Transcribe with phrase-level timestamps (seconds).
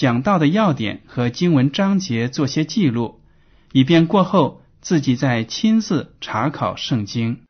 [0.00, 3.20] 讲到的要点和经文章节做些记录，
[3.72, 7.42] 以便过后自己再亲自查考圣经。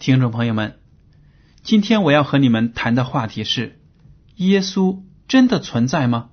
[0.00, 0.80] 听众朋友们，
[1.62, 3.78] 今天我要和你们谈的话题是：
[4.34, 6.30] 耶稣真的存在吗？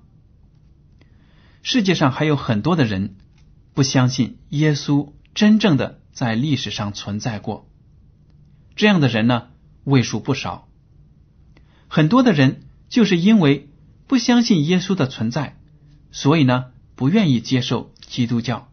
[1.62, 3.16] 世界上还有很多的人
[3.72, 7.68] 不相信耶稣真正的在历史上存在过，
[8.76, 9.48] 这样的人呢
[9.84, 10.68] 为数不少。
[11.88, 13.68] 很多的人就是因为
[14.06, 15.56] 不相信耶稣的存在，
[16.10, 18.68] 所以呢不愿意接受基督教。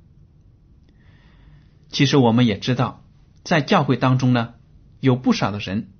[1.89, 3.03] 其实我们也知道，
[3.43, 4.53] 在教会当中呢。
[5.01, 5.91] 有不少的人，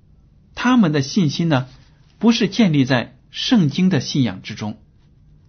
[0.54, 1.68] 他们的信心呢，
[2.18, 4.78] 不是建立在圣经的信仰之中，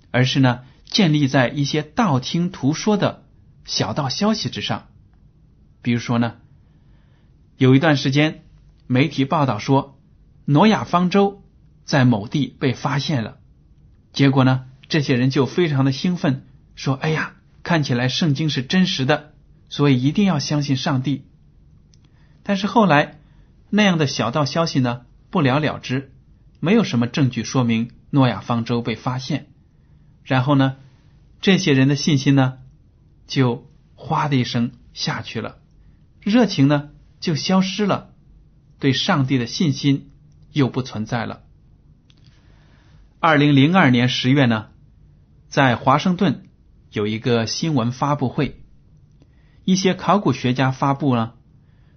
[0.09, 0.61] 而是呢，
[0.91, 3.25] 建立在一些道听途说的
[3.65, 4.89] 小道消息之上。
[5.81, 6.35] 比如说呢，
[7.57, 8.43] 有一段时间，
[8.85, 9.99] 媒体报道说，
[10.45, 11.41] 挪亚方舟
[11.83, 13.39] 在某地被发现了，
[14.13, 16.45] 结果呢，这些人就非常的兴奋，
[16.75, 17.33] 说：“哎呀，
[17.63, 19.33] 看起来圣经是真实的，
[19.69, 21.25] 所以一定要相信上帝。”
[22.43, 23.17] 但是后来。
[23.73, 26.11] 那样的小道消息呢，不了了之，
[26.59, 29.47] 没有什么证据说明诺亚方舟被发现。
[30.25, 30.75] 然后呢，
[31.41, 32.59] 这些人的信心呢，
[33.27, 35.57] 就哗的一声下去了，
[36.21, 38.13] 热情呢就消失了，
[38.79, 40.11] 对上帝的信心
[40.51, 41.41] 又不存在了。
[43.19, 44.69] 二零零二年十月呢，
[45.49, 46.47] 在华盛顿
[46.91, 48.63] 有一个新闻发布会，
[49.65, 51.35] 一些考古学家发布了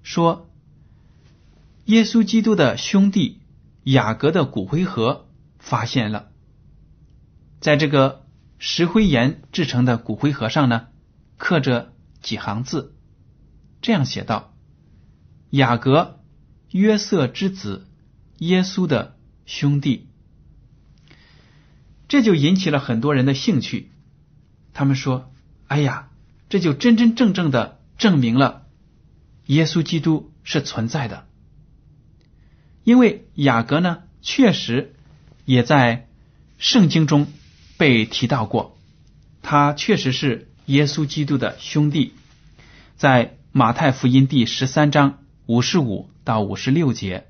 [0.03, 0.50] 说。
[1.87, 3.43] 耶稣基督的兄弟
[3.82, 5.28] 雅各的骨灰盒
[5.59, 6.31] 发现了，
[7.61, 8.24] 在这个
[8.67, 10.87] 石灰岩制成的骨灰盒上呢，
[11.37, 11.93] 刻着
[12.23, 12.95] 几行字，
[13.83, 14.55] 这样写道
[15.51, 16.21] ：“雅各，
[16.71, 17.87] 约瑟之子，
[18.39, 20.09] 耶稣的兄弟。”
[22.09, 23.93] 这就引起了很多人的兴趣。
[24.73, 25.31] 他们说
[25.69, 26.09] ：“哎呀，
[26.49, 28.67] 这就真真正正的证明了
[29.45, 31.27] 耶稣基督是存在的。”
[32.83, 34.95] 因为雅各呢，确实
[35.45, 36.09] 也在
[36.57, 37.27] 圣经中
[37.77, 38.79] 被提到过，
[39.43, 42.12] 他确实是耶稣基督的兄弟，
[42.97, 47.27] 在马太福音第十三章五十五到五十六节，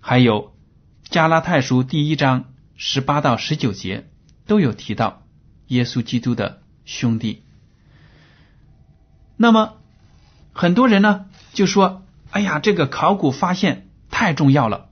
[0.00, 0.54] 还有
[1.04, 4.08] 加拉太书第一章十八到十九节
[4.46, 5.22] 都有提到
[5.68, 7.42] 耶稣基督的兄弟。
[9.36, 9.78] 那么
[10.52, 14.90] 很多人呢就说：“哎呀，这个考古发现。”太重要了，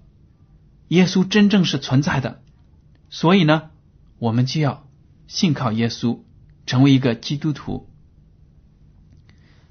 [0.87, 2.41] 耶稣真正是存在的，
[3.11, 3.71] 所以呢，
[4.19, 4.89] 我们就要
[5.27, 6.21] 信靠耶稣，
[6.67, 7.89] 成为一个基督徒。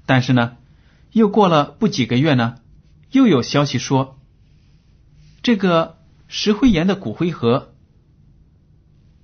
[0.06, 0.56] 但是呢，
[1.12, 2.60] 又过了不几个月呢，
[3.10, 4.18] 又有消息说，
[5.42, 7.74] 这个石灰岩的骨灰盒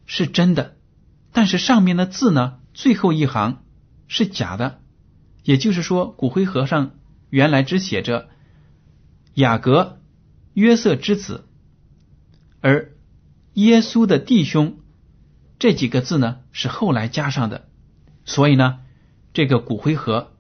[0.06, 0.76] 是真的，
[1.32, 3.62] 但是上面的字呢，最后一行
[4.06, 4.80] 是假的，
[5.42, 6.92] 也就是说，骨灰盒上
[7.30, 8.28] 原来只写着
[9.34, 10.00] 雅各。
[10.52, 11.48] 约瑟之子，
[12.60, 12.92] 而
[13.54, 14.78] 耶稣的弟兄
[15.58, 17.68] 这几个字呢是后来加上的，
[18.24, 18.80] 所以呢，
[19.32, 20.32] 这个骨灰盒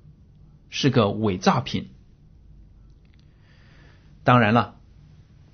[0.68, 1.90] 是个伪造品。
[4.22, 4.80] 当然了，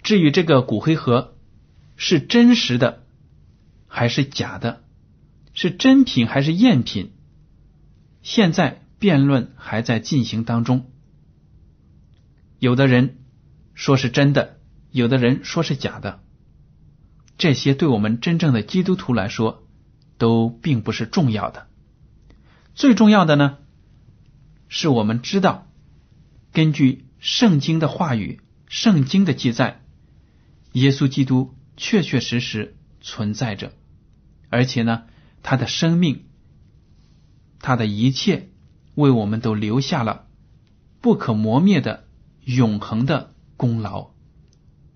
[0.02, 1.36] 至于这个骨灰盒
[1.96, 3.04] 是真实的
[3.86, 4.82] 还是假的，
[5.52, 7.12] 是真品还是赝品，
[8.22, 10.90] 现在辩论还在进行当中，
[12.58, 13.16] 有的人。
[13.72, 14.58] 说是真的，
[14.90, 16.22] 有的人说是假的，
[17.40, 19.66] 这些对我们真正的基督徒来说
[20.18, 21.68] 都并不是重要的。
[22.74, 23.56] 最重要的呢，
[24.68, 25.66] 是我们知道，
[26.52, 29.80] 根据圣经的话语、圣经的记载，
[30.72, 33.72] 耶稣基督确确实实存在着，
[34.50, 35.04] 而且呢，
[35.42, 36.26] 他的生命、
[37.58, 38.50] 他的一切，
[38.96, 40.26] 为我们都留下了
[41.00, 42.04] 不可磨灭的
[42.44, 44.10] 永恒的功劳。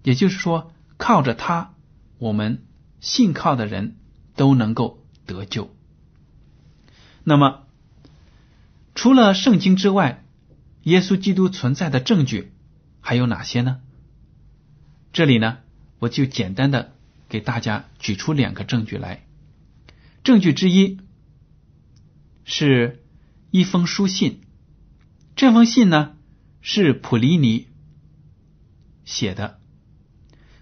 [0.03, 1.74] 也就是说，靠着他，
[2.19, 2.65] 我们
[3.01, 3.97] 信靠的人
[4.37, 5.75] 都能够得救。
[7.23, 7.61] 那么。
[8.97, 10.25] 除了圣经之外，
[10.85, 12.53] 耶稣基督存在的证据
[13.01, 13.81] 还有哪些呢？
[15.13, 15.59] 这里呢，
[15.99, 16.95] 我就简单的
[17.29, 19.27] 给大家举出两个证据来。
[20.23, 21.01] 证据之一
[22.45, 23.03] 是
[23.51, 24.43] 一封书信，
[25.35, 26.17] 这封信呢
[26.63, 27.67] 是普利尼
[29.05, 29.59] 写的。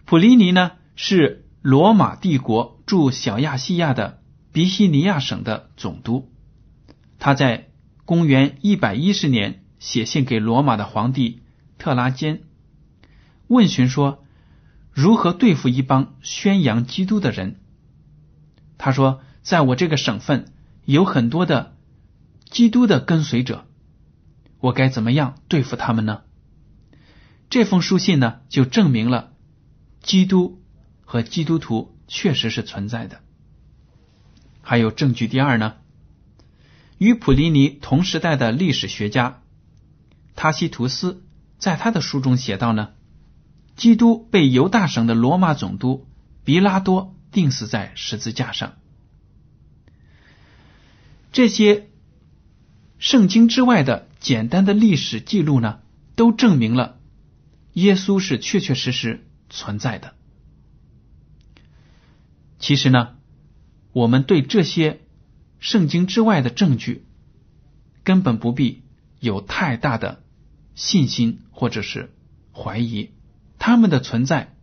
[0.07, 4.21] 普利尼呢是罗马帝国驻小亚细亚的
[4.53, 6.31] 比西尼亚省的总督，
[7.19, 7.69] 他在。
[8.05, 11.41] 公元一百一十年，写信给罗马的皇帝
[11.79, 12.43] 特拉坚，
[13.47, 14.25] 问询说
[14.91, 17.61] 如何对付一帮宣扬基督的人。
[18.77, 20.53] 他说，在我这个省份
[20.85, 21.77] 有很多的
[22.51, 23.67] 基督的跟随者，
[24.59, 26.23] 我该怎么样对付他们呢？
[27.49, 29.33] 这封书信呢，就证明了
[30.03, 30.61] 基督
[31.13, 33.21] 和基督徒确实是存在的。
[34.63, 35.75] 还有证据第二呢？
[36.97, 39.43] 与普利尼同时代的历史学家
[40.35, 41.23] 塔西图斯
[41.59, 42.93] 在他的书中写道呢：
[43.77, 46.09] 基督被犹大省的罗马总督
[46.45, 48.73] 比拉多钉死在十字架上。
[51.31, 51.91] 这些
[52.97, 55.81] 圣经之外的简单的历史记录呢，
[56.17, 56.99] 都证明了
[57.75, 60.15] 耶稣是确确实实存在的。
[62.63, 63.17] 其实呢，
[63.93, 65.01] 我们对这些。
[65.63, 67.07] 圣经之外的证据，
[68.03, 68.83] 根本不必
[69.21, 70.25] 有太大的
[70.75, 72.13] 信心或者是
[72.53, 73.11] 怀疑。
[73.61, 74.57] 他们的存在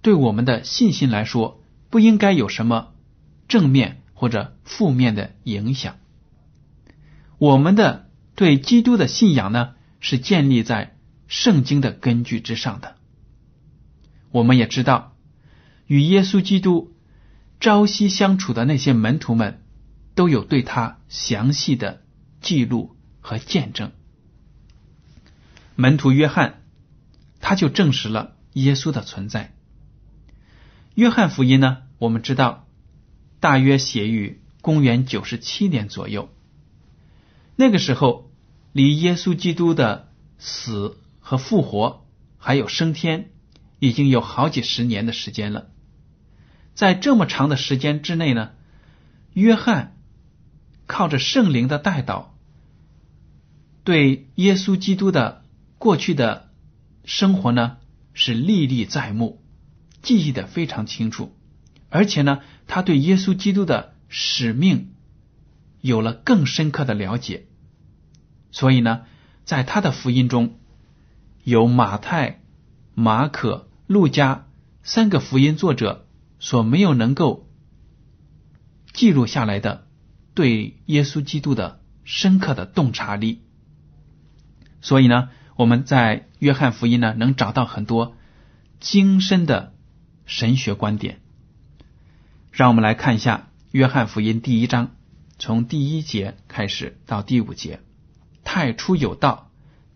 [0.00, 2.94] 对我们的信心来说，不应该有什么
[3.48, 5.96] 正面或者负面的影响。
[7.38, 10.96] 我们的对基督的信仰呢，是建立在
[11.26, 12.94] 圣经的根据之上的。
[14.30, 15.16] 我们也知道，
[15.88, 16.92] 与耶稣基督
[17.60, 19.62] 朝夕相处的那些门徒们。
[20.18, 22.02] 都有对他详细的
[22.40, 23.92] 记录和见证。
[25.76, 26.64] 门徒约翰，
[27.38, 29.54] 他就证实了耶稣的存在。
[30.96, 32.66] 约翰福音呢，我们知道
[33.38, 36.28] 大约写于公元九十七年左右。
[37.54, 38.28] 那个时候，
[38.72, 40.08] 离耶稣基督的
[40.40, 42.04] 死和复活
[42.38, 43.30] 还有升天，
[43.78, 45.70] 已经有好几十年的时间了。
[46.78, 48.52] 在这么长的时间之内呢，
[49.32, 49.96] 约翰。
[50.86, 52.34] 靠着圣灵的带导，
[53.84, 55.44] 对耶稣基督的
[55.76, 56.48] 过去的
[57.04, 57.76] 生活呢
[58.14, 59.44] 是历历在目，
[60.00, 61.36] 记忆的非常清楚，
[61.90, 64.94] 而且呢，他对耶稣基督的使命
[65.82, 67.44] 有了更深刻的了解，
[68.50, 69.02] 所以呢，
[69.44, 70.58] 在他的福音中，
[71.44, 72.40] 有马太、
[72.94, 74.46] 马可、路加
[74.82, 76.07] 三个福音作者
[76.38, 77.48] 所没有能够
[78.92, 79.86] 记录下来的。
[80.34, 83.40] 对耶稣基督的深刻的洞察力，
[84.80, 88.14] 所以呢，我们在约翰福音呢能找到很多
[88.78, 89.74] 精深的
[90.26, 91.18] 神学观点。
[92.52, 94.94] 让我们来看一下约翰福音第一章，
[95.40, 97.80] 从第一节开始到第五节：
[98.44, 99.50] 太初有道，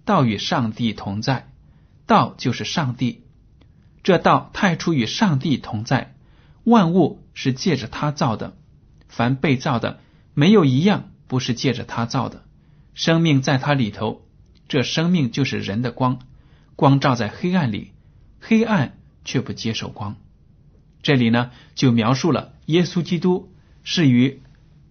[0.04, 1.52] 道与上帝同在，
[2.06, 3.22] 道就是上帝。
[4.02, 6.16] 这道太初与上帝同在，
[6.64, 8.56] 万物是借着他造的，
[9.08, 10.00] 凡被造的。
[10.34, 12.44] 没有一样不是借着他造的，
[12.94, 14.22] 生命在他里头，
[14.66, 16.20] 这生命就是人的光，
[16.74, 17.92] 光照在黑暗里，
[18.40, 20.16] 黑暗却不接受光。
[21.02, 23.52] 这里呢，就描述了耶稣基督
[23.82, 24.40] 是与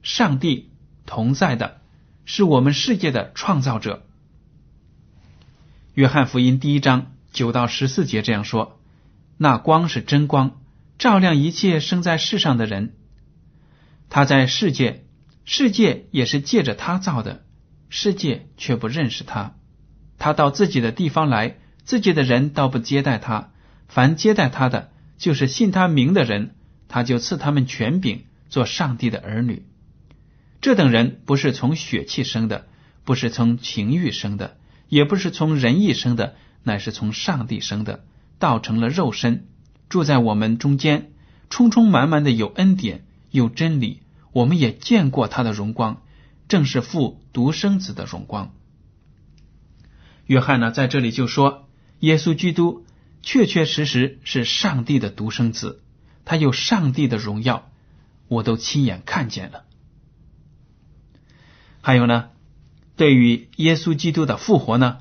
[0.03, 0.69] 上帝
[1.07, 1.81] 同在的，
[2.25, 4.05] 是我们世界的创造者。
[5.95, 8.79] 约翰福音第一章九到十四节这样说
[9.37, 10.60] ：“那光是真光，
[11.01, 12.93] 照亮一切生在世上的人。
[14.07, 15.03] 他在世界。”
[15.43, 17.43] 世界也是借着他造的，
[17.89, 19.55] 世界却不认识他。
[20.19, 23.51] 他到自己的地方来，自己的人倒不接待他。
[23.87, 26.53] 凡接待他的，就是信他名的人，
[26.87, 29.65] 他就赐他们权柄，做上帝的儿女。
[30.61, 32.67] 这等人不是从血气生的，
[33.03, 38.05] 不是从情欲生的，也不是从人意生的，乃是从上帝生的，
[38.37, 39.47] 道成了肉身，
[39.91, 41.11] 住在我们中间，
[41.49, 44.01] 充充满满的有恩典，有真理。
[44.31, 46.01] 我们也见过他的荣光，
[46.47, 48.53] 正是父独生子的荣光。
[50.27, 51.67] 约翰呢，在这里就说，
[51.99, 52.85] 耶稣基督
[53.21, 55.81] 确确实实是上帝的独生子，
[56.23, 57.69] 他有上帝的荣耀，
[58.29, 59.65] 我都亲眼看见了。
[61.81, 62.29] 还有呢，
[62.95, 64.99] 对于耶稣基督的复活呢，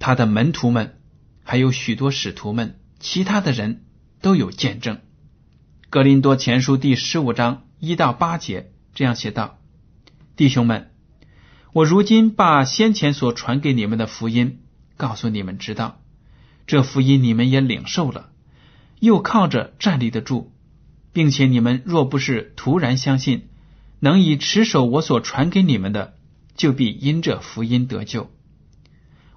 [0.00, 0.98] 他的门徒们，
[1.44, 3.84] 还有许多使徒们，其他的人
[4.20, 5.00] 都有见证。
[5.88, 9.58] 格林多前书第十五章一到八节这样写道
[10.36, 10.92] ：“弟兄们，
[11.72, 14.60] 我如今把先前所传给你们的福音
[14.96, 16.00] 告诉你们知道，
[16.66, 18.30] 这福音你们也领受了，
[19.00, 20.52] 又靠着站立得住，
[21.12, 23.48] 并且你们若不是突然相信。”
[24.02, 26.14] 能以持守我所传给你们的，
[26.56, 28.30] 就必因这福音得救。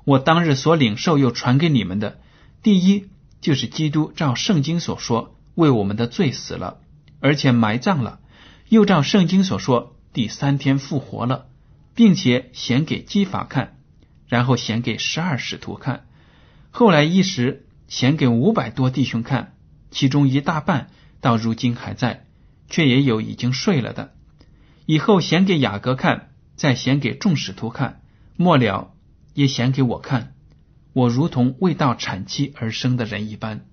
[0.05, 2.21] 我当日所领受又传给你们的，
[2.61, 3.09] 第一
[3.43, 6.79] 就是基督照圣经所说为我们的罪死了，
[7.19, 8.21] 而且埋葬了，
[8.69, 11.47] 又照圣经所说第三天复活了，
[11.93, 13.75] 并且显给基法看，
[14.29, 16.05] 然后显给十二使徒看，
[16.71, 19.57] 后来一时显给五百多弟兄看，
[19.91, 22.25] 其中一大半到如今还在，
[22.69, 24.13] 却也有已经睡了的。
[24.85, 28.01] 以后显给雅各看，再显给众使徒看，
[28.37, 28.93] 末了
[29.33, 30.33] 也显给我看。
[30.93, 33.65] 我如同未到产期而生的人一般。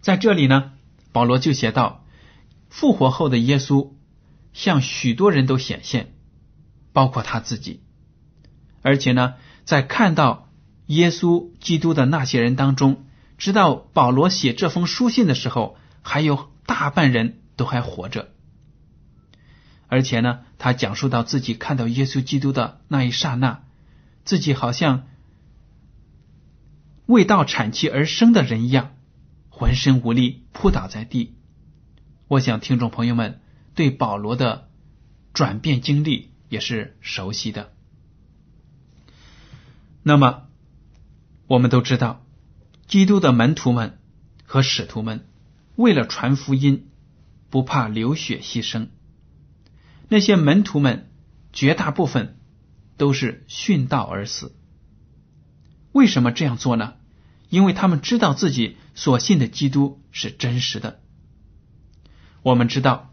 [0.00, 0.72] 在这里呢，
[1.12, 2.04] 保罗就写到，
[2.68, 3.92] 复活后的耶稣
[4.52, 6.14] 向许多人都显现，
[6.92, 7.82] 包括他自己。
[8.82, 10.48] 而且呢，在看到
[10.86, 13.04] 耶稣基督的那些人当中，
[13.36, 18.28] 直到保罗写这封书信的时候，还有大半人都还活着。
[19.88, 23.64] 而且呢，他讲述到自己看到耶稣基督的那一刹那，
[24.24, 25.06] 自己好像
[27.06, 28.96] 未到产期而生的人一样，
[29.48, 31.36] 浑身无力，扑倒在地。
[32.28, 33.40] 我想听众朋友们
[33.74, 34.68] 对保罗的
[35.32, 37.72] 转变经历也是熟悉的。
[40.02, 40.48] 那么，
[41.46, 42.24] 我们都知道，
[42.88, 43.98] 基督的门徒们
[44.44, 45.28] 和使徒们
[45.76, 46.88] 为了传福音，
[47.50, 48.88] 不怕流血牺牲。
[50.08, 51.08] 那些门徒们
[51.52, 52.38] 绝大部分
[52.96, 54.56] 都是殉道而死。
[55.92, 56.95] 为什么这样做呢？
[57.48, 61.00] 因为他们知道自己所信的基督是真实的。
[62.42, 63.12] 我们知道，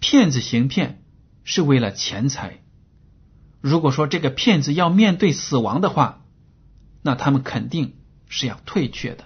[0.00, 1.02] 骗子行骗
[1.44, 2.62] 是为了钱财。
[3.60, 6.24] 如果说这个骗子要面对死亡的话，
[7.02, 7.96] 那他们肯定
[8.28, 9.24] 是要退却的。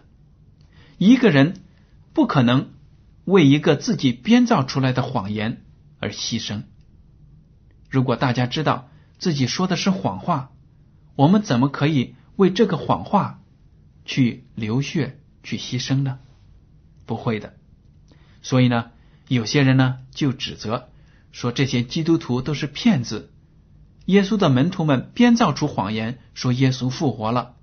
[0.98, 1.62] 一个人
[2.12, 2.72] 不可能
[3.24, 5.60] 为一个自己编造出来的谎言。
[6.00, 6.64] 而牺牲。
[7.88, 10.50] 如果大家知道自己说的是谎话，
[11.16, 13.40] 我们怎么可以为这个谎话
[14.04, 16.18] 去流血、去牺牲呢？
[17.06, 17.54] 不会的。
[18.42, 18.90] 所以呢，
[19.28, 20.88] 有些人呢就指责
[21.32, 23.32] 说这些基督徒都是骗子，
[24.06, 27.56] 耶稣的门徒们编造出谎言说耶稣复活了。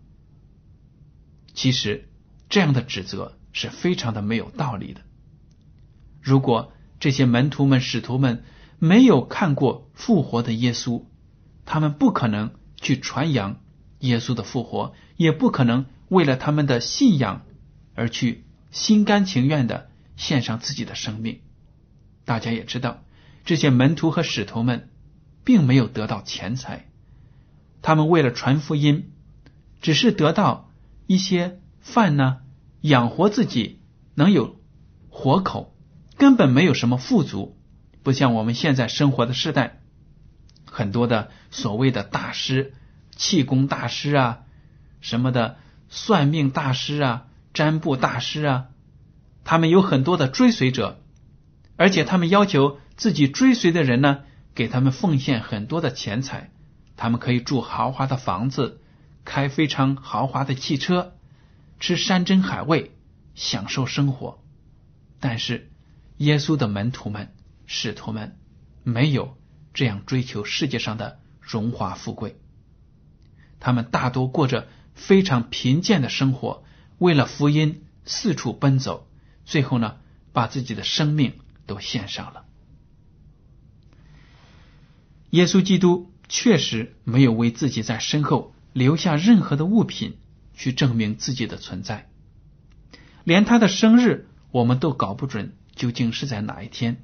[1.53, 2.09] 其实
[2.49, 5.01] 这样的指责是非常的没有道理的。
[6.21, 8.43] 如果这些门徒们、使徒们
[8.79, 11.05] 没有看过复活的耶稣，
[11.65, 13.59] 他们不可能去传扬
[13.99, 17.45] 耶稣的复活，也不可能为了他们的信仰
[17.95, 21.39] 而去心甘情愿的献上自己的生命。
[22.25, 23.01] 大家也知道，
[23.45, 24.89] 这些门徒和使徒们
[25.45, 26.89] 并没有得到钱财，
[27.81, 29.13] 他们为了传福音，
[29.81, 30.69] 只是得到
[31.07, 32.39] 一些饭呢，
[32.81, 33.79] 养活自己，
[34.13, 34.59] 能有
[35.09, 35.73] 活口。
[36.17, 37.57] 根本没有什么富足，
[38.03, 39.79] 不像我们现在生活的时代，
[40.65, 42.73] 很多的所谓的大师、
[43.15, 44.41] 气功大师啊，
[44.99, 45.57] 什么的
[45.91, 48.69] 算命大师啊、占卜大师啊，
[49.43, 50.99] 他们有很多的追随者，
[51.75, 54.21] 而且他们要求自己追随的人呢，
[54.55, 56.49] 给他们奉献很多的钱财，
[56.97, 58.81] 他们可以住豪华的房子，
[59.23, 61.13] 开非常豪华的汽车，
[61.79, 62.91] 吃山珍海味，
[63.35, 64.41] 享受生活，
[65.19, 65.67] 但是。
[66.17, 67.33] 耶稣的门徒们、
[67.65, 68.37] 使徒们
[68.83, 69.35] 没有
[69.73, 72.37] 这样追求世界上的荣华富贵，
[73.59, 74.67] 他们大多过着
[75.07, 76.63] 非常贫贱的生活，
[76.99, 79.07] 为了福音四处奔走，
[79.45, 79.97] 最后呢，
[80.31, 81.33] 把自己的生命
[81.65, 82.45] 都献上了。
[85.31, 90.17] 耶稣基督确实没有为自己在身后留下任何的物品
[90.53, 92.07] 去证明自己的存在，
[93.23, 95.53] 连他的生日我们都搞不准。
[95.73, 97.01] 究竟是在哪一天？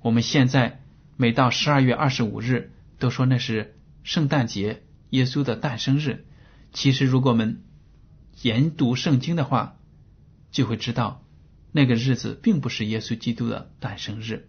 [0.00, 0.80] 我们现在
[1.16, 6.24] 每到十二月二十五日都说那是圣诞节，耶稣的诞生日。
[6.72, 7.62] 其实，如果我们
[8.42, 9.76] 研读圣经的话，
[10.50, 11.24] 就会知道
[11.72, 14.48] 那个日子并不是耶稣基督的诞生日。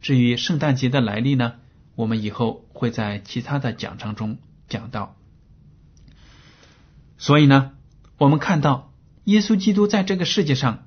[0.00, 1.54] 至于圣诞节的来历呢，
[1.94, 5.16] 我们以后会在其他的讲章中讲到。
[7.18, 7.72] 所以呢，
[8.16, 8.92] 我们看到
[9.24, 10.86] 耶稣基督在这个世界上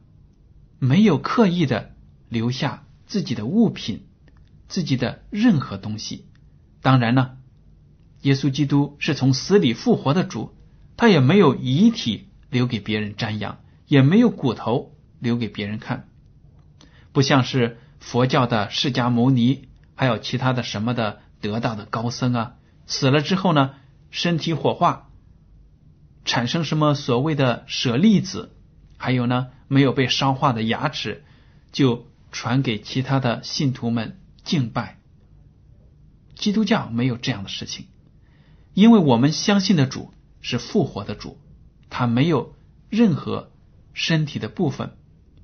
[0.80, 1.96] 没有刻意的
[2.30, 4.08] 留下自己的物品、
[4.68, 6.26] 自己的任何东西。
[6.82, 7.38] 当然呢，
[8.24, 10.54] 耶稣基督是从死里复活的主，
[10.98, 16.10] 他也没有遗体留给别人瞻仰，也没有骨头留给别人看，
[17.12, 23.76] 不像是佛教的释迦牟尼，还有其他的什么的得道的高僧啊，死了之后呢，
[24.10, 25.10] 身体火化。
[26.26, 28.56] 产生什么所谓的舍利子，
[28.98, 31.26] 还有呢没有被烧化的牙齿，
[31.74, 35.00] 就传给其他的信徒们敬拜。
[36.36, 37.88] 基督教没有这样的事情，
[38.74, 41.38] 因为我们相信的主是复活的主，
[41.90, 42.56] 他没有
[42.90, 43.52] 任何
[43.94, 44.98] 身体的部分，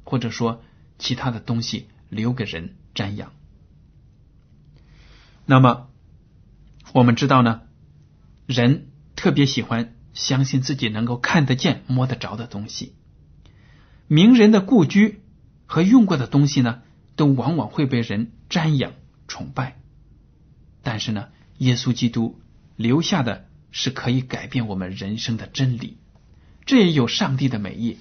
[0.03, 0.63] 或者说
[0.97, 3.31] 其他的东西留给人瞻仰。
[5.45, 5.89] 那么
[6.93, 7.61] 我们知道呢，
[8.45, 9.95] 人特别喜欢。
[10.11, 12.95] 相信自己能够看得见、摸得着的东西。
[14.07, 15.21] 名人的故居
[15.65, 16.81] 和用过的东西呢，
[17.15, 18.93] 都往往会被人瞻仰、
[19.27, 19.79] 崇拜。
[20.81, 21.27] 但是呢，
[21.59, 22.41] 耶稣基督
[22.79, 25.97] 留下的是可以改变我们人生的真理，
[26.65, 27.97] 这也有上帝的美意。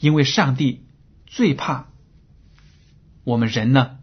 [0.00, 0.84] 因为上帝
[1.26, 1.86] 最怕
[3.22, 3.98] 我们人呢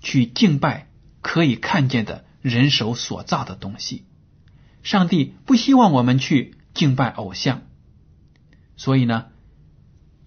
[0.00, 0.88] 去敬拜
[1.20, 4.04] 可以看见的人手所造的东西。
[4.82, 6.54] 上帝不希望我们去。
[6.76, 7.62] 敬拜偶像，
[8.76, 9.28] 所以呢，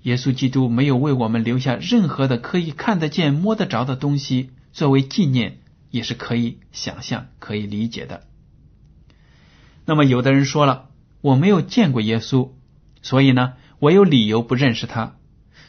[0.02, 5.60] 耶稣基督没有为我们留下任何的可以看得见、摸得着的东西作为纪念，
[5.92, 8.26] 也是可以想象、可以理解的。
[9.90, 12.52] 那么，有的人说了，我没有见过耶稣，
[13.02, 15.16] 所以呢，我有理由不认识他，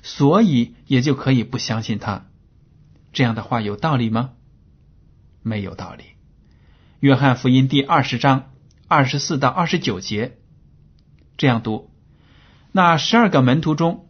[0.03, 2.27] 所以也就可以不相信他。
[3.15, 4.33] 这样的话有道理吗？
[5.43, 6.05] 没有道理。
[6.99, 8.51] 约翰福音第二十章
[8.89, 10.37] 二十四到二十九节。
[11.39, 11.91] 这样读，
[12.73, 14.07] 那十二个门徒中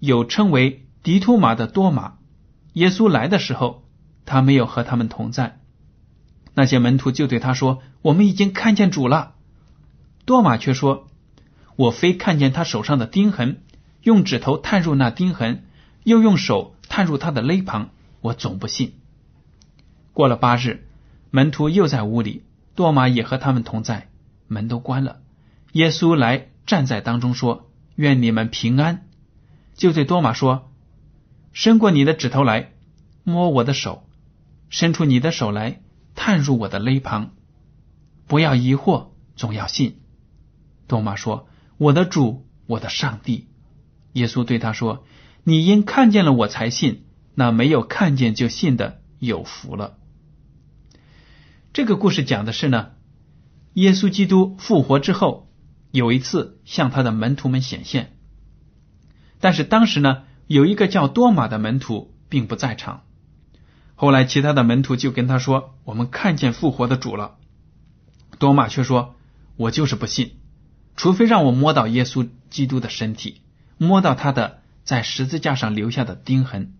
[0.00, 2.14] 有称为迪图马的多马。
[2.72, 3.84] 耶稣来的时候，
[4.24, 5.60] 他没有和他们同在。
[6.52, 9.36] 那些门徒就对他说：“我们已经看见主了。”
[10.24, 11.08] 多马却说
[11.76, 13.62] ：“我非看见他手上的钉痕，
[14.02, 15.64] 用指头探入那钉痕，
[16.04, 18.94] 又用手探入他的肋旁，我总不信。”
[20.12, 20.86] 过了八日，
[21.30, 22.42] 门徒又在屋里，
[22.74, 24.08] 多马也和他们同在，
[24.46, 25.20] 门都关了。
[25.72, 26.48] 耶稣来。
[26.64, 29.08] 站在当中说：“愿你们平安。”
[29.74, 30.70] 就对多马说
[31.52, 32.70] ：“伸过你的指头来，
[33.24, 34.04] 摸我的手；
[34.70, 35.80] 伸出你的手来，
[36.14, 37.32] 探入我的肋旁。
[38.28, 39.98] 不要疑惑，总要信。”
[40.92, 43.48] 多马说：“我的主，我的上帝。”
[44.12, 45.06] 耶稣对他说
[45.42, 49.96] ：“你因看见了我才信，那没有看见就信的有福了。”
[51.72, 52.90] 这个故事讲的是呢，
[53.72, 55.48] 耶稣基督复活之后。
[55.92, 58.16] 有一次向他的门徒们显现，
[59.40, 63.02] 但是当时呢，有一个叫多马的门徒并不在场。
[63.94, 67.36] 后来其他的门徒就跟他说：“我们看见复活的主了。”
[68.40, 69.16] 多马却说
[69.56, 70.36] ：“我就是不信，
[70.96, 73.40] 除非让我摸到耶稣基督的身体，
[73.78, 76.74] 摸到他的在十字架上留下的钉痕。”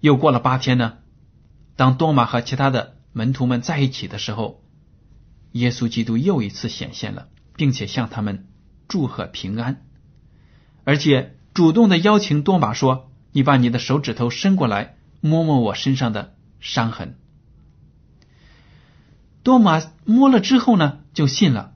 [0.00, 0.98] 又过了八天呢，
[1.76, 4.62] 当多马和其他的门徒们在一起的时候。
[5.52, 7.26] 耶稣基督又一次显现了，
[7.56, 8.46] 并且向他们
[8.86, 9.84] 祝贺平安，
[10.84, 17.18] 而且主动的邀请多马说：“你把你的手指头伸过来，摸摸我身上的伤痕。”
[19.42, 21.69] 多马摸了之后呢，就信了，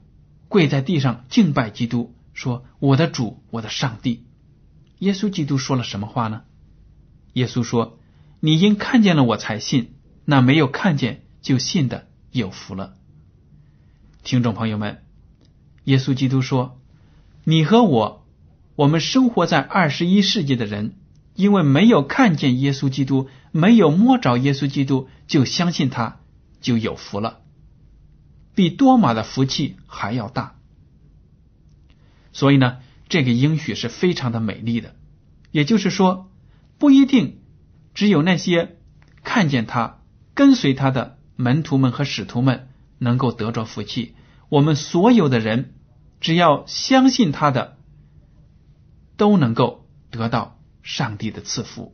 [0.55, 4.23] 跪在地上敬拜基督，说：“我的主，我的上帝。”
[4.99, 6.43] 耶稣基督说了什么话呢？
[7.33, 7.99] 耶稣说
[8.39, 12.93] ：“你因看见了我才信，那没有看见就信的有福了。”
[14.23, 15.03] 听众朋友们，
[15.83, 16.79] 耶稣基督说
[17.43, 18.25] ：“你和我，
[18.77, 20.93] 我们生活在二十一世纪的人，
[21.33, 26.21] 因为没有看见耶稣基督，没有摸着耶稣基督，就相信他，
[26.61, 27.41] 就有福了，
[28.55, 30.55] 比多马的福气还要大。
[32.33, 34.95] 所以呢，这个应许是非常的美丽的。
[35.51, 36.31] 也就是说，
[36.79, 37.41] 不一定
[37.93, 38.77] 只有那些
[39.23, 39.99] 看见他、
[40.33, 44.15] 跟随他的门徒们和使徒们。”能够得着福气，
[44.47, 45.75] 我们所有的人
[46.21, 47.77] 只要相信他的，
[49.17, 51.93] 都能够得到上帝的赐福。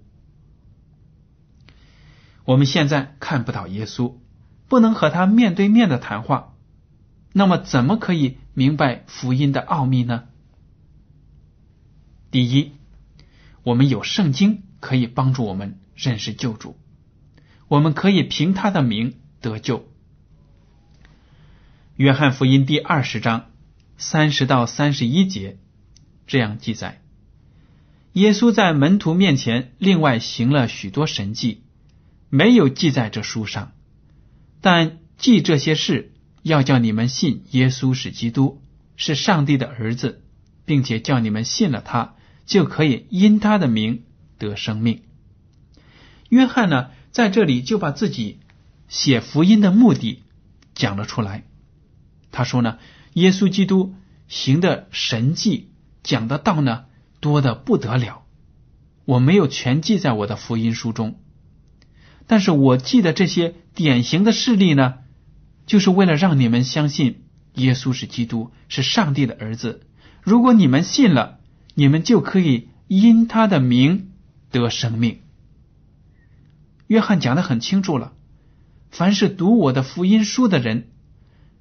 [2.46, 4.18] 我们现在看不到耶稣，
[4.70, 6.51] 不能和他面对面的谈话，
[7.34, 10.26] 那么怎么可以明白福音的奥秘呢？
[12.30, 12.72] 第一，
[13.64, 16.78] 我们有圣经可以帮助我们认识救主，
[17.68, 19.88] 我们可以凭他的名得救。
[21.96, 23.52] 约翰福音第二十章
[23.98, 25.58] 三十到三十一节
[26.26, 27.02] 这样记载：
[28.14, 31.64] 耶稣在门徒面前另外行了许多神迹，
[32.30, 33.74] 没有记在这书上，
[34.62, 36.11] 但记这些事，
[36.42, 38.62] 要叫你们信耶稣是基督，
[38.96, 40.24] 是上帝的儿子，
[40.66, 42.16] 并且叫你们信了他。
[42.44, 44.04] 就可以因他的名
[44.38, 45.04] 得生命。
[46.28, 48.40] 约翰呢，在这里就把自己
[48.90, 50.24] 写福音的目的
[50.74, 51.46] 讲了出来。
[52.32, 52.80] 他说呢，
[53.14, 53.94] 耶稣基督
[54.28, 55.70] 行的神迹，
[56.04, 56.86] 讲的道呢，
[57.22, 58.24] 多的不得了。
[59.06, 61.20] 我没有全记在我的福音书中，
[62.28, 64.96] 但是我记得这些典型的事例呢，
[65.72, 69.88] 就是为了让你们相信耶稣是基督，是上帝的儿子。
[70.22, 71.40] 如果你们信了。
[71.74, 74.12] 你们就可以因他的名
[74.52, 75.22] 得生命。
[76.88, 78.12] 约翰讲的很清楚了，
[78.90, 80.90] 凡是读我的福音书的人，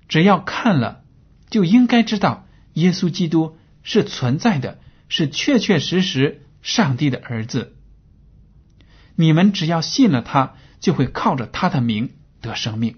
[0.09, 1.05] 只要看了，
[1.49, 7.77] 就应该知道耶稣基督是存在的，是确确实实上帝的儿子。
[9.15, 12.97] 你们只要信了他，就会靠着他的名得生命。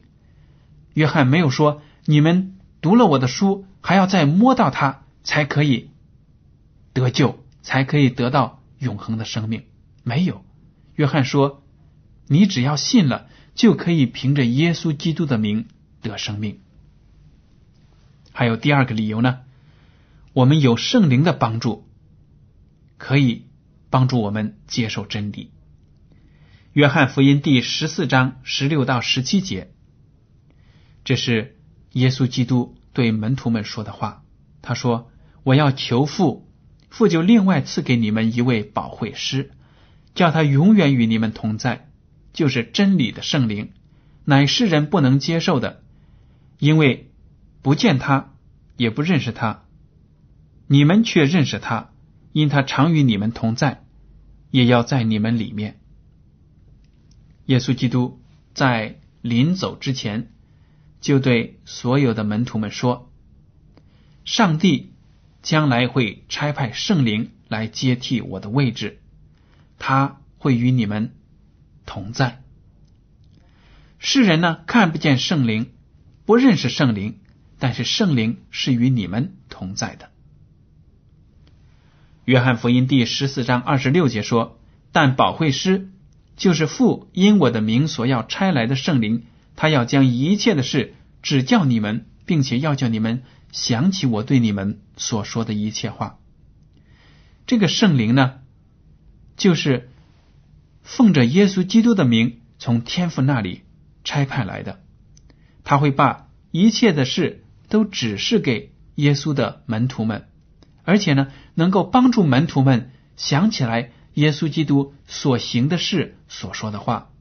[0.95, 5.91] 约翰没有说你们读了我的书，还要再摸到它才可以。
[6.93, 9.65] 得救才可以得到永恒的生命。
[10.03, 10.45] 没有，
[10.95, 11.63] 约翰说
[12.29, 15.69] ：“你只要信了，就可以凭着耶稣基督的名
[16.03, 16.61] 得生命。”
[18.33, 19.41] 还有第二个理由呢？
[20.35, 21.87] 我们有圣灵的帮助，
[22.99, 23.47] 可以
[23.89, 25.51] 帮助我们接受真理。
[26.73, 29.72] 约翰福音第十四章十六到十七节，
[31.05, 31.57] 这是
[31.93, 34.25] 耶稣基督对门徒们说的话。
[34.61, 35.11] 他说
[35.43, 36.49] ：“我要求父。”
[36.91, 39.53] 父就另外赐给你们一位保惠师，
[40.15, 41.89] 叫他永远与你们同在，
[42.35, 43.73] 就是真理的圣灵，
[44.27, 45.83] 乃世人不能接受的，
[46.59, 47.11] 因为
[47.63, 48.35] 不见他，
[48.77, 49.65] 也不认识他。
[50.67, 51.93] 你们却认识他，
[52.33, 53.85] 因他常与你们同在，
[54.51, 55.81] 也要在你们里面。
[57.47, 58.21] 耶稣基督
[58.53, 60.31] 在临走之前，
[61.03, 63.13] 就对所有的门徒们说
[64.25, 64.89] ：“上帝。”
[65.43, 69.01] 将来会差派圣灵来接替我的位置，
[69.77, 71.17] 他会与你们
[71.85, 72.45] 同在。
[73.99, 75.73] 世人呢看不见圣灵，
[76.27, 77.19] 不认识圣灵，
[77.59, 80.11] 但是圣灵是与你们同在的。
[82.25, 84.61] 约翰福音第十四章二十六节说
[84.93, 85.91] ：“但保惠师
[86.37, 89.25] 就是父因我的名所要差来的圣灵，
[89.63, 93.23] 他要将一切的事指教你们，并且要叫你们。”
[93.53, 96.19] 想起我对你们所说的一切话，
[97.47, 98.41] 这个圣灵呢，
[99.37, 99.91] 就是
[100.83, 103.61] 奉着耶稣基督的名从天父那里
[104.03, 104.81] 差派来的，
[105.63, 110.27] 他会把一切的事都指示给耶稣的门徒们，
[110.83, 117.12] 而且呢，能够帮助门徒们想起来耶稣基督所行的事、所说的话。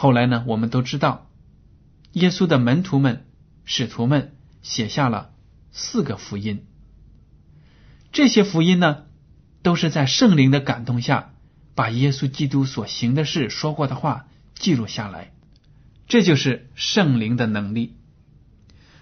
[0.00, 1.28] 后来呢，我们都知道，
[2.12, 3.26] 耶稣的门徒们、
[3.64, 4.32] 使徒们。
[4.60, 5.30] 写下了
[5.70, 6.66] 四个福音，
[8.10, 9.04] 这些福音呢，
[9.62, 11.30] 都是在圣灵的感动下，
[11.76, 15.32] 把耶稣基督所行的事、说过的话记录下来。
[16.08, 17.94] 这就是圣灵的能力。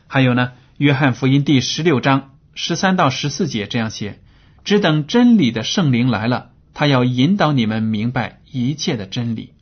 [0.06, 4.20] 还有呢，《约翰福音》第十六章十三到十四节这样写
[4.62, 9.54] ：“只等真理的圣灵来了，他要引导你们明白一切的真理，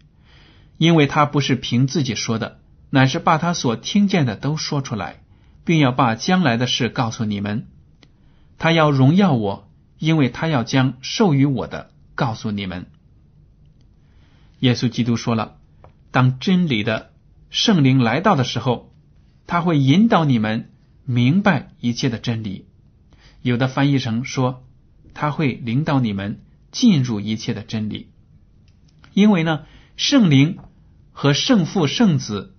[0.79, 2.61] 因为他不是凭自己说的，
[2.91, 5.21] 乃是把他所听见的都说出来。”
[5.67, 7.69] 并要把将来的事告诉你们，
[8.59, 12.85] 他要荣耀我，因为他要将授予我的告诉你们。
[14.59, 15.57] 耶稣基督说了，
[16.11, 17.13] 当真理的
[17.49, 18.93] 圣灵来到的时候，
[19.47, 20.71] 他会引导你们
[21.07, 22.67] 明白一切的真理。
[23.41, 24.67] 有的翻译成说，
[25.15, 28.11] 他会领导你们进入一切的真理。
[29.15, 29.63] 因为呢，
[29.97, 30.59] 圣灵
[31.13, 32.55] 和圣父、圣子、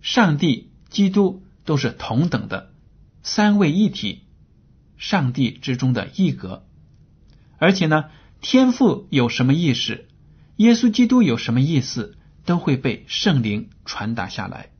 [0.00, 1.42] 上帝、基督。
[1.64, 2.72] 都是同等的
[3.22, 4.22] 三位一体，
[4.96, 6.66] 上帝之中的一格。
[7.56, 8.06] 而且呢，
[8.40, 10.08] 天赋有什么意识，
[10.56, 14.70] 耶稣基督有什么意思，都会被圣灵传达下来。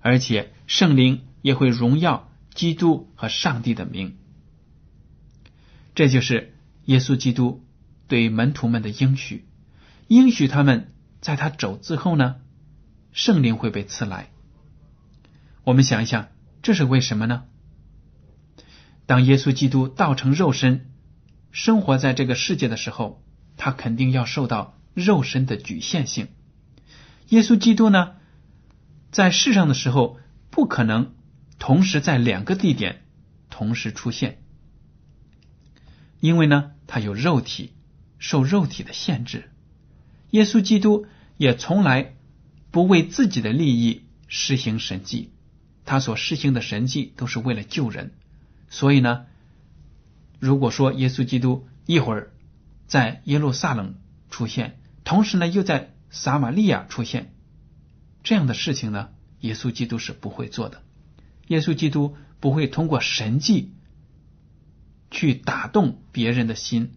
[0.00, 4.16] 而且圣灵也会荣耀基督和上帝的名。
[5.96, 7.64] 这就是耶稣基督
[8.06, 9.44] 对门徒们的应许，
[10.14, 12.36] 应许他们在他走之后呢，
[13.10, 14.30] 圣灵会被赐来。
[15.64, 16.28] 我们想一想，
[16.62, 17.46] 这是为什么呢？
[19.06, 20.92] 当耶稣基督道成肉身，
[21.50, 23.24] 生活在这个世界的时候，
[23.56, 26.28] 他肯定要受到肉身的局限性。
[27.30, 28.12] 耶稣基督呢，
[29.10, 31.16] 在世上的时候，不可能
[31.58, 33.02] 同时在两个地点
[33.50, 34.40] 同时出现，
[36.20, 37.72] 因为呢，他有肉体，
[38.20, 39.50] 受肉体的限制。
[40.34, 42.16] 耶稣基督也从来
[42.72, 45.30] 不为自己的利益施行神迹，
[45.84, 48.14] 他所施行的神迹都是为了救人。
[48.68, 49.26] 所以呢，
[50.40, 52.32] 如果说耶稣基督一会儿
[52.88, 53.94] 在耶路撒冷
[54.28, 57.32] 出现，同时呢又在撒玛利亚出现
[58.24, 60.82] 这样的事情呢，耶稣基督是不会做的。
[61.46, 63.72] 耶稣基督不会通过神迹
[65.12, 66.94] 去打动别人的心，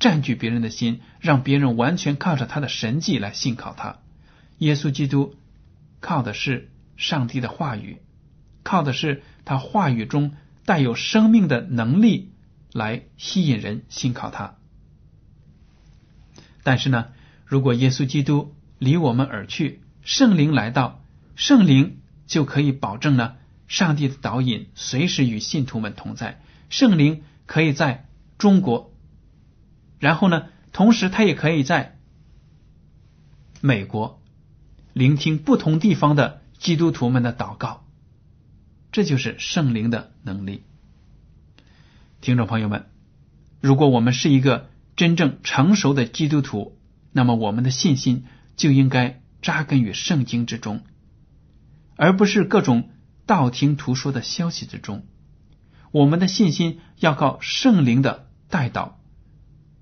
[0.00, 3.98] 占据别人的心，让别人完全靠着他的神迹来信靠他。
[4.58, 5.36] 耶稣基督
[6.00, 7.98] 靠的是上帝的话语，
[8.64, 10.32] 靠的是他话语中
[10.64, 12.32] 带有生命的能力
[12.72, 14.56] 来吸引人信靠他。
[16.62, 17.08] 但是呢？
[17.46, 21.02] 如果耶稣基督离我们而去，圣灵来到，
[21.34, 23.36] 圣灵就可以保证呢，
[23.66, 26.40] 上帝的导引随时与信徒们同在。
[26.68, 28.06] 圣灵可以在
[28.38, 28.89] 中国，
[30.00, 31.98] 然后呢，同时他也可以在
[33.60, 34.20] 美国
[34.92, 37.86] 聆听不同地方的基督徒们的祷告。
[38.90, 40.64] 这就是圣灵的能力。
[42.20, 42.86] 听众朋友们，
[43.60, 46.76] 如果我们是一个真正成熟的基督徒，
[47.12, 48.24] 那么，我们的信心
[48.56, 50.82] 就应该扎根于圣经之中，
[51.94, 52.90] 而不是各种
[53.26, 55.06] 道听途说的消息之中。
[55.92, 58.99] 我们的信心要靠圣灵的带导，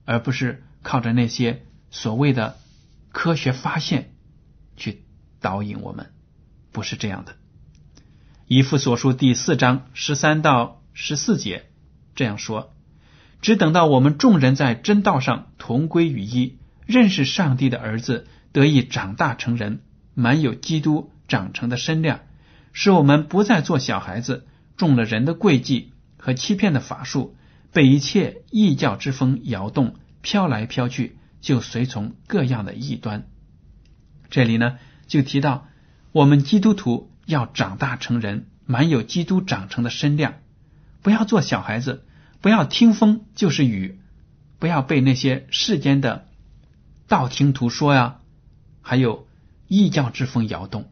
[0.09, 2.57] 而不是靠着那些所谓的
[3.11, 4.15] 科学发现
[4.75, 5.03] 去
[5.39, 6.11] 导引我们。
[6.73, 7.37] 不是这样的。
[8.47, 11.67] 以父所书第四章十三到十四节
[12.15, 12.75] 这样说：
[13.43, 16.57] 只等到我们众人在真道上同归于一。
[16.87, 19.83] 认识上帝的儿子得以长大成人，
[20.15, 22.21] 满有基督长成的身量，
[22.73, 24.47] 使我们不再做小孩子，
[24.79, 27.37] 中了人的诡计和欺骗的法术，
[27.73, 33.27] 被一切异教之风摇动，飘来飘去，就随从各样的异端。
[34.31, 35.69] 这里呢，就提到
[36.13, 40.35] 我们基督徒要长大成人，满有基督长成的身量，
[41.03, 42.05] 不要做小孩子，
[42.41, 44.01] 不要听风就是雨，
[44.59, 46.27] 不要被那些世间的。
[47.07, 48.21] 道听途说呀，
[48.83, 49.27] 还有
[49.67, 50.91] 异教之风摇动，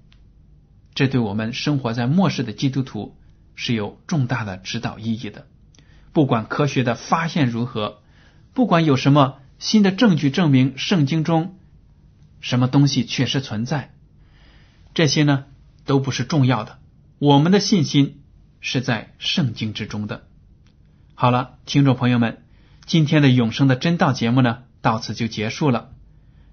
[0.94, 3.16] 这对我们生活在末世的基督徒
[3.54, 5.46] 是有重大的指导意义的。
[6.16, 8.00] 不管科学的发现如何，
[8.54, 11.58] 不管有什么新的证据证明圣经中
[12.40, 13.92] 什么东西确实存在，
[14.94, 15.44] 这些呢
[15.84, 16.78] 都不是重要的。
[17.18, 18.22] 我们的信心
[18.60, 20.26] 是在圣经之中的。
[21.14, 22.42] 好了，听众朋友们，
[22.86, 25.90] 今天的永生的真道节目呢，到此就结束了。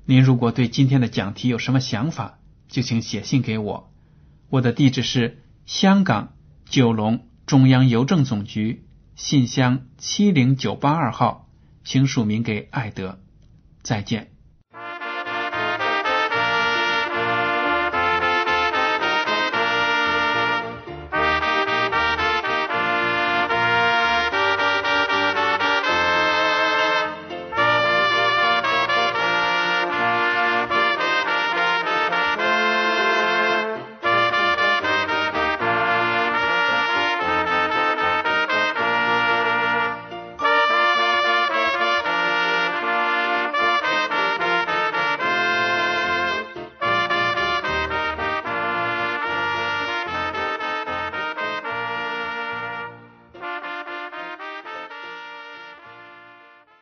[0.03, 3.93] 您如果对今天的讲题有什么想法，就请写信给我。
[4.49, 6.33] 我的地址是香港
[6.65, 8.82] 九龙中央邮政总局
[9.15, 11.47] 信箱七零九八二号，
[11.83, 13.19] 请署名给艾德。
[13.81, 14.32] 再见。